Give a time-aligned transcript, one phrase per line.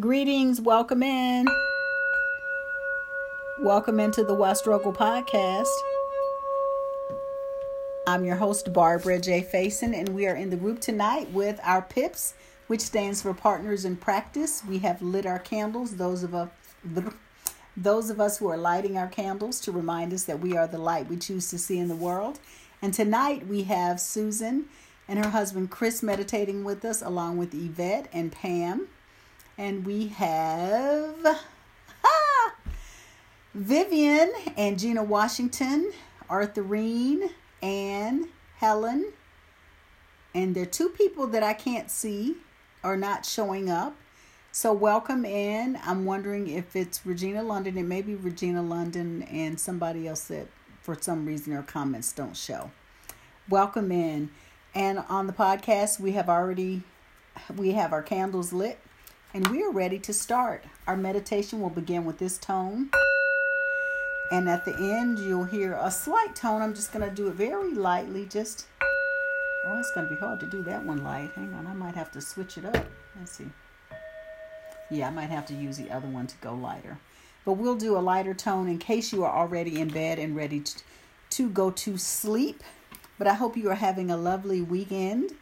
[0.00, 1.46] Greetings, welcome in.
[3.60, 5.66] Welcome into the Why Struggle podcast.
[8.06, 9.42] I'm your host, Barbara J.
[9.42, 12.32] Faison, and we are in the group tonight with our PIPS,
[12.68, 14.62] which stands for Partners in Practice.
[14.66, 16.48] We have lit our candles, those of us,
[17.76, 20.78] those of us who are lighting our candles to remind us that we are the
[20.78, 22.40] light we choose to see in the world.
[22.80, 24.70] And tonight we have Susan
[25.06, 28.88] and her husband Chris meditating with us, along with Yvette and Pam.
[29.62, 31.40] And we have
[33.54, 35.92] Vivian and Gina Washington,
[36.28, 37.30] Arthurine,
[37.62, 39.12] and Helen.
[40.34, 42.38] And there are two people that I can't see
[42.82, 43.94] are not showing up.
[44.50, 45.78] So welcome in.
[45.84, 47.78] I'm wondering if it's Regina London.
[47.78, 50.48] It may be Regina London and somebody else that
[50.80, 52.72] for some reason their comments don't show.
[53.48, 54.30] Welcome in.
[54.74, 56.82] And on the podcast we have already
[57.56, 58.80] we have our candles lit
[59.34, 60.64] and we are ready to start.
[60.86, 62.90] Our meditation will begin with this tone.
[64.30, 66.62] And at the end, you'll hear a slight tone.
[66.62, 68.26] I'm just going to do it very lightly.
[68.26, 71.30] Just, oh, it's going to be hard to do that one light.
[71.34, 72.86] Hang on, I might have to switch it up.
[73.18, 73.48] Let's see.
[74.90, 76.98] Yeah, I might have to use the other one to go lighter.
[77.44, 80.60] But we'll do a lighter tone in case you are already in bed and ready
[80.60, 80.82] to,
[81.30, 82.62] to go to sleep.
[83.18, 85.32] But I hope you are having a lovely weekend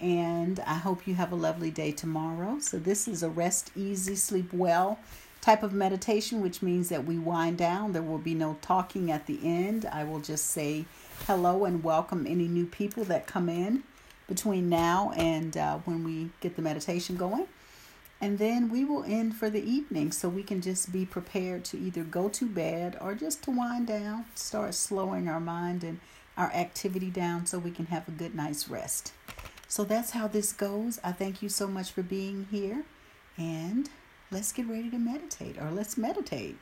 [0.00, 2.58] and I hope you have a lovely day tomorrow.
[2.60, 4.98] So, this is a rest easy, sleep well
[5.40, 7.92] type of meditation, which means that we wind down.
[7.92, 9.86] There will be no talking at the end.
[9.86, 10.84] I will just say
[11.26, 13.82] hello and welcome any new people that come in
[14.26, 17.46] between now and uh, when we get the meditation going.
[18.20, 21.78] And then we will end for the evening so we can just be prepared to
[21.78, 26.00] either go to bed or just to wind down, start slowing our mind and
[26.36, 29.12] our activity down so we can have a good night's rest.
[29.70, 30.98] So that's how this goes.
[31.04, 32.84] I thank you so much for being here.
[33.36, 33.88] And
[34.30, 36.56] let's get ready to meditate, or let's meditate.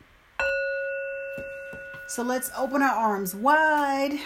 [2.08, 4.18] So let's open our arms wide.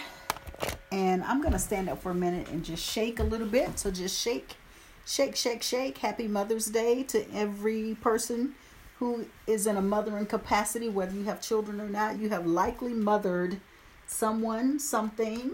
[0.91, 3.77] And I'm going to stand up for a minute and just shake a little bit.
[3.77, 4.55] So just shake,
[5.05, 5.99] shake, shake, shake.
[5.99, 8.55] Happy Mother's Day to every person
[8.97, 12.17] who is in a mothering capacity, whether you have children or not.
[12.17, 13.59] You have likely mothered
[14.05, 15.51] someone, something,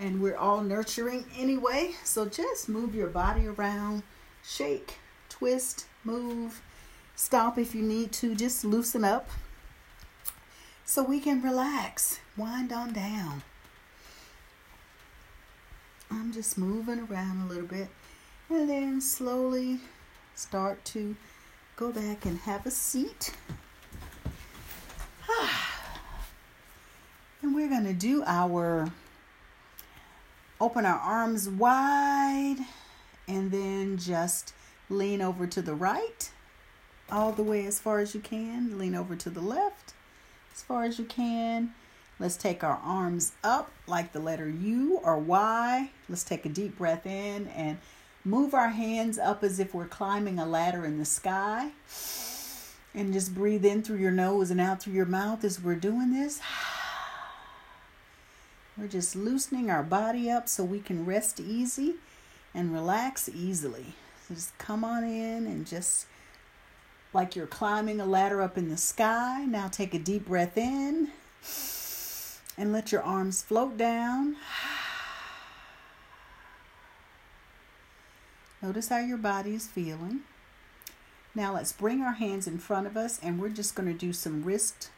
[0.00, 1.94] and we're all nurturing anyway.
[2.02, 4.02] So just move your body around,
[4.42, 6.62] shake, twist, move,
[7.14, 9.28] stop if you need to, just loosen up
[10.86, 13.42] so we can relax, wind on down.
[16.10, 17.88] I'm just moving around a little bit
[18.48, 19.78] and then slowly
[20.34, 21.14] start to
[21.76, 23.32] go back and have a seat.
[27.42, 28.90] and we're going to do our
[30.60, 32.58] open our arms wide
[33.26, 34.52] and then just
[34.88, 36.30] lean over to the right
[37.10, 38.78] all the way as far as you can.
[38.78, 39.94] Lean over to the left
[40.54, 41.72] as far as you can.
[42.18, 45.90] Let's take our arms up like the letter U or Y.
[46.08, 47.78] Let's take a deep breath in and
[48.24, 51.70] move our hands up as if we're climbing a ladder in the sky.
[52.94, 56.12] And just breathe in through your nose and out through your mouth as we're doing
[56.12, 56.40] this.
[58.80, 61.96] We're just loosening our body up so we can rest easy
[62.54, 63.92] and relax easily.
[64.26, 66.06] So just come on in and just
[67.12, 69.44] like you're climbing a ladder up in the sky.
[69.46, 71.10] Now take a deep breath in
[72.56, 74.36] and let your arms float down.
[78.62, 80.20] Notice how your body is feeling.
[81.34, 84.14] Now let's bring our hands in front of us and we're just going to do
[84.14, 84.88] some wrist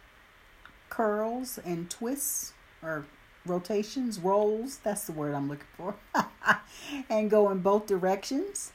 [0.88, 3.06] curls and twists or
[3.46, 5.94] rotations, rolls, that's the word I'm looking for,
[7.10, 8.72] and go in both directions.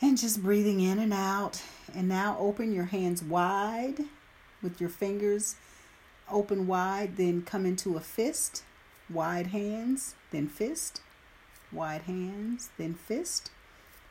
[0.00, 1.62] And just breathing in and out.
[1.94, 4.00] And now open your hands wide
[4.60, 5.54] with your fingers
[6.32, 8.64] open wide, then come into a fist,
[9.08, 11.02] wide hands, then fist,
[11.70, 13.50] wide hands, then fist.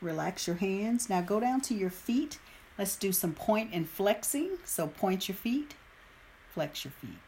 [0.00, 1.08] Relax your hands.
[1.08, 2.38] Now go down to your feet.
[2.78, 4.58] Let's do some point and flexing.
[4.64, 5.74] So point your feet,
[6.52, 7.18] flex your feet.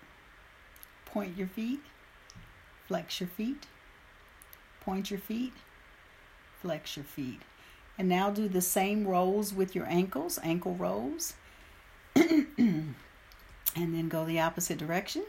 [1.15, 1.81] Point your feet,
[2.89, 3.67] flex your feet,
[4.81, 5.53] point your feet,
[6.61, 7.43] flex your feet.
[7.97, 11.35] And now do the same rolls with your ankles, ankle rolls.
[12.17, 12.97] and
[13.77, 15.23] then go the opposite direction.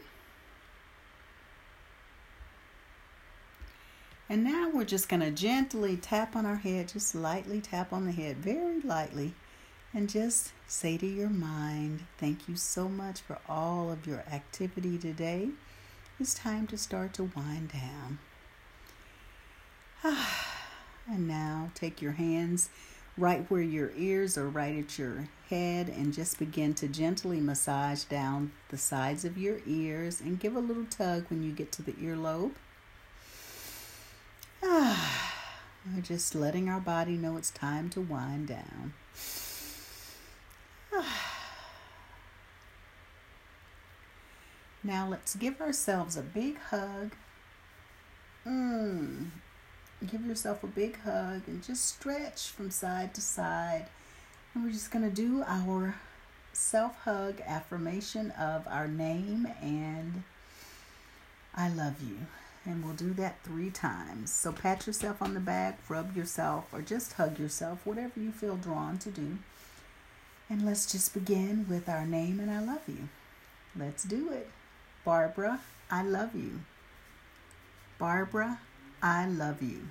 [4.28, 8.06] And now we're just going to gently tap on our head, just lightly tap on
[8.06, 9.34] the head, very lightly
[9.96, 14.98] and just say to your mind, Thank you so much for all of your activity
[14.98, 15.50] today.
[16.18, 18.18] It's time to start to wind down.
[21.06, 22.70] and now take your hands
[23.18, 28.04] right where your ears are, right at your head, and just begin to gently massage
[28.04, 31.82] down the sides of your ears and give a little tug when you get to
[31.82, 32.52] the earlobe.
[34.62, 38.94] We're just letting our body know it's time to wind down.
[44.86, 47.10] Now let's give ourselves a big hug.
[48.46, 49.30] Mm.
[50.06, 53.86] Give yourself a big hug and just stretch from side to side.
[54.54, 55.96] And we're just going to do our
[56.52, 60.22] self hug affirmation of our name and
[61.52, 62.18] I love you.
[62.64, 64.30] And we'll do that three times.
[64.30, 68.54] So pat yourself on the back, rub yourself, or just hug yourself, whatever you feel
[68.54, 69.38] drawn to do.
[70.48, 73.08] And let's just begin with our name and I love you.
[73.76, 74.48] Let's do it.
[75.06, 76.58] Barbara, I love you.
[77.96, 78.58] Barbara,
[79.00, 79.82] I love you.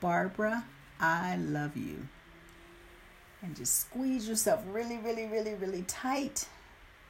[0.00, 0.64] Barbara,
[0.98, 2.08] I love you.
[3.42, 6.48] And just squeeze yourself really, really, really, really tight.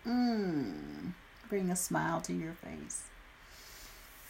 [0.07, 1.15] Mmm.
[1.49, 3.05] Bring a smile to your face.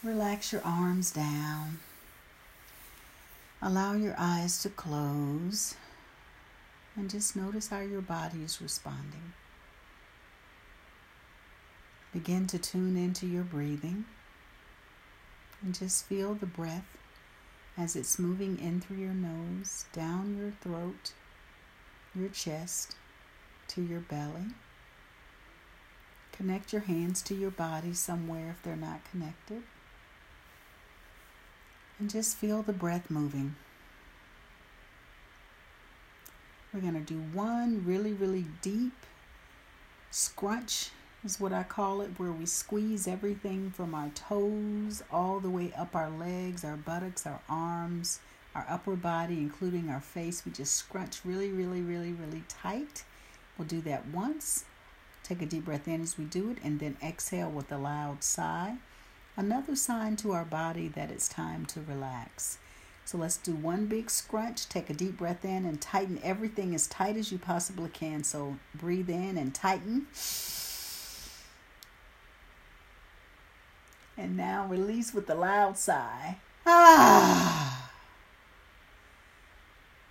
[0.05, 1.81] Relax your arms down.
[3.61, 5.75] Allow your eyes to close.
[6.95, 9.33] And just notice how your body is responding.
[12.15, 14.05] Begin to tune into your breathing
[15.61, 16.97] and just feel the breath
[17.77, 21.13] as it's moving in through your nose, down your throat,
[22.15, 22.95] your chest,
[23.67, 24.53] to your belly.
[26.31, 29.65] Connect your hands to your body somewhere if they're not connected.
[31.99, 33.57] And just feel the breath moving.
[36.73, 38.95] We're going to do one really, really deep
[40.13, 40.91] scrunch
[41.25, 45.73] is what I call it, where we squeeze everything from our toes all the way
[45.77, 48.21] up our legs, our buttocks, our arms,
[48.55, 50.45] our upper body, including our face.
[50.45, 53.05] We just scrunch really, really, really, really tight.
[53.57, 54.65] We'll do that once.
[55.23, 58.23] Take a deep breath in as we do it, and then exhale with a loud
[58.23, 58.77] sigh.
[59.37, 62.59] Another sign to our body that it's time to relax.
[63.07, 64.69] So let's do one big scrunch.
[64.69, 68.25] Take a deep breath in and tighten everything as tight as you possibly can.
[68.25, 70.07] So breathe in and tighten.
[74.17, 76.39] And now release with a loud sigh.
[76.67, 77.91] Ah!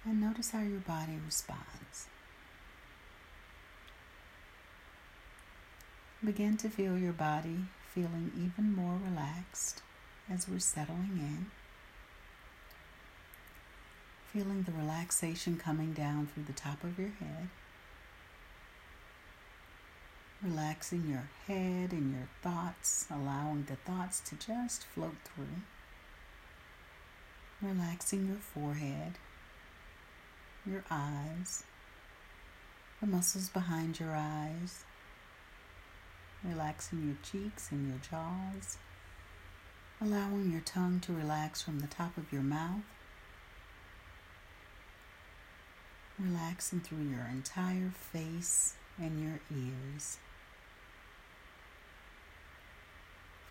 [0.06, 2.08] And notice how your body responds.
[6.24, 9.82] Begin to feel your body feeling even more relaxed
[10.30, 11.46] as we're settling in.
[14.32, 17.50] Feeling the relaxation coming down through the top of your head
[20.44, 25.62] relaxing your head and your thoughts, allowing the thoughts to just float through.
[27.62, 29.14] Relaxing your forehead,
[30.66, 31.64] your eyes,
[33.00, 34.84] the muscles behind your eyes,
[36.44, 38.78] relaxing your cheeks and your jaws,
[40.02, 42.84] allowing your tongue to relax from the top of your mouth,
[46.20, 50.18] relaxing through your entire face and your ears.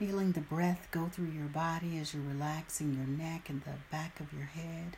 [0.04, 4.18] Feeling the breath go through your body as you're relaxing your neck and the back
[4.18, 4.96] of your head.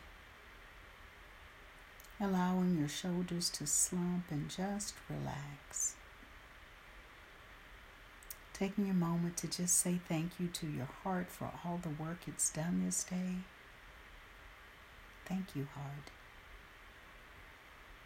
[2.19, 5.97] Allowing your shoulders to slump and just relax.
[8.55, 12.21] Taking a moment to just say thank you to your heart for all the work
[12.27, 13.41] it's done this day.
[15.27, 16.13] Thank you, heart.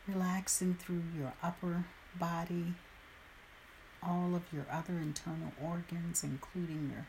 [0.09, 1.85] Relaxing through your upper
[2.19, 2.75] body
[4.03, 7.07] all of your other internal organs, including your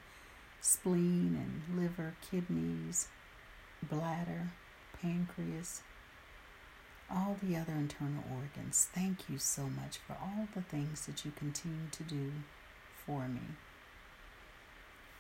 [0.61, 3.07] spleen and liver, kidneys,
[3.87, 4.49] bladder,
[5.01, 5.81] pancreas,
[7.09, 8.87] all the other internal organs.
[8.93, 12.31] Thank you so much for all the things that you continue to do
[13.05, 13.41] for me.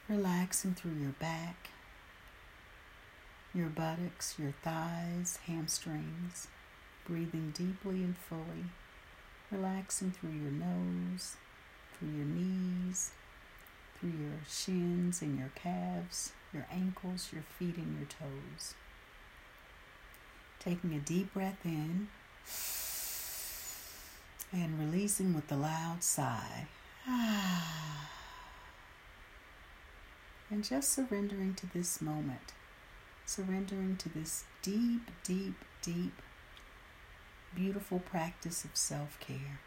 [0.07, 1.69] Relaxing through your back,
[3.53, 6.47] your buttocks, your thighs, hamstrings,
[7.07, 8.65] breathing deeply and fully,
[9.51, 11.35] relaxing through your nose,
[11.99, 13.11] through your knees,
[13.99, 18.73] through your shins and your calves, your ankles, your feet, and your toes.
[20.59, 22.07] Taking a deep breath in
[24.51, 26.67] and releasing with a loud sigh.
[30.51, 32.53] And just surrendering to this moment,
[33.23, 35.53] surrendering to this deep, deep,
[35.83, 36.23] deep,
[37.53, 39.59] beautiful practice of self care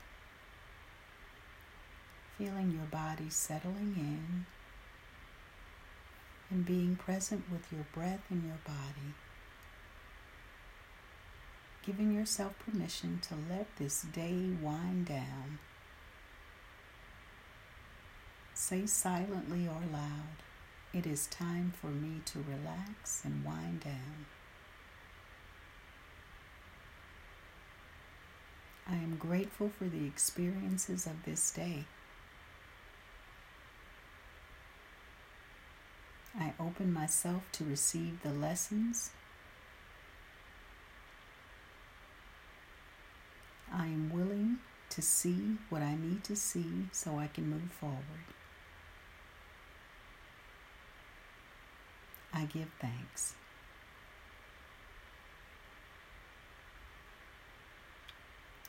[2.42, 4.46] feeling your body settling in
[6.50, 9.14] and being present with your breath and your body.
[11.84, 15.58] giving yourself permission to let this day wind down.
[18.54, 20.36] Say silently or loud,
[20.94, 24.26] it is time for me to relax and wind down.
[28.88, 31.84] I am grateful for the experiences of this day.
[36.38, 39.10] I open myself to receive the lessons.
[43.70, 48.26] I am willing to see what I need to see so I can move forward.
[52.32, 53.34] I give thanks.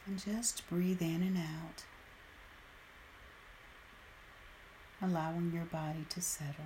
[0.06, 1.84] And just breathe in and out,
[5.02, 6.66] allowing your body to settle.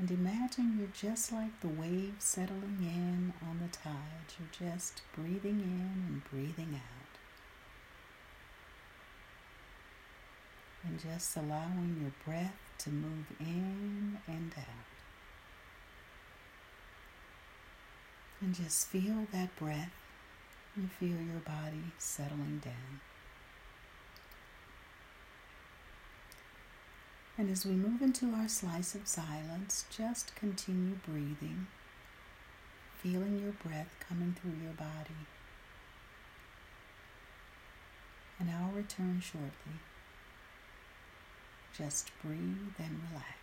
[0.00, 4.32] And imagine you're just like the waves settling in on the tide.
[4.38, 7.18] You're just breathing in and breathing out.
[10.82, 14.88] And just allowing your breath to move in and out.
[18.40, 19.92] And just feel that breath
[20.76, 23.00] and feel your body settling down.
[27.40, 31.68] And as we move into our slice of silence, just continue breathing,
[33.02, 35.24] feeling your breath coming through your body.
[38.38, 39.80] And I'll return shortly.
[41.74, 43.39] Just breathe and relax.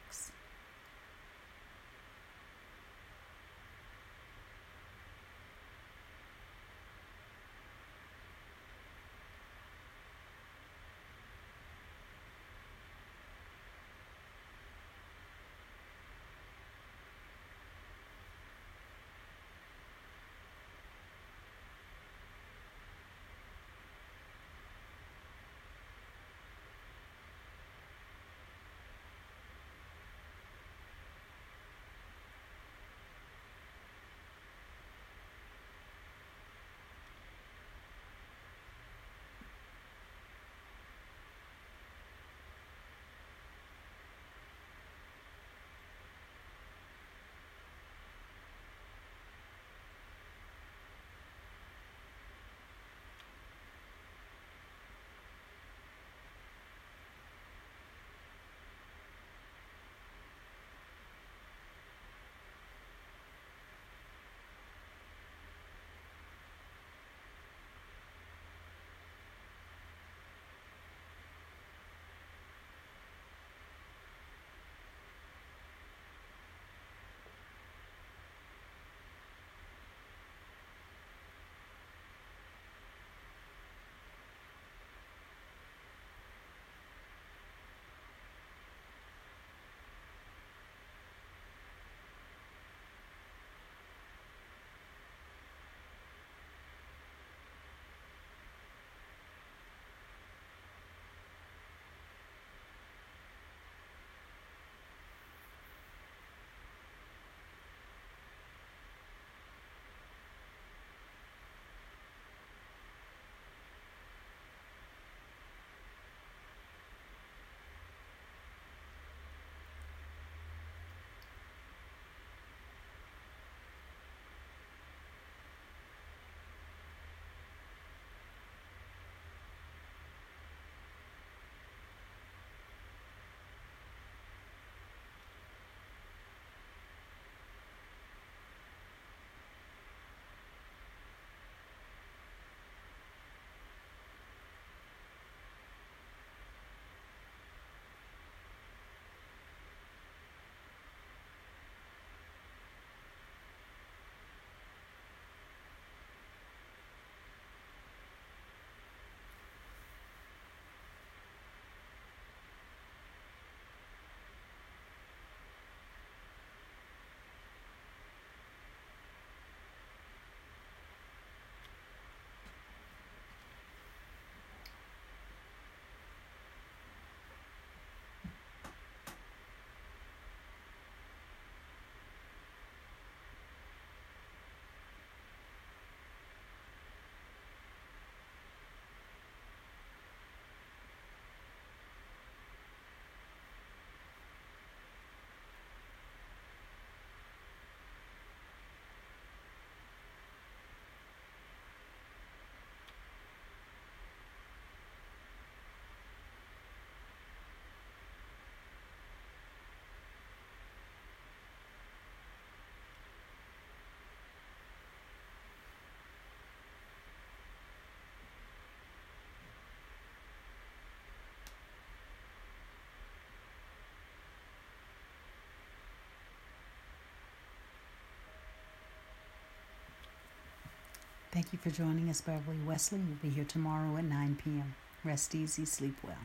[231.37, 232.97] Thank you for joining us, Beverly Wesley.
[232.97, 234.73] We'll be here tomorrow at 9 p.m.
[235.03, 236.17] Rest easy, sleep well.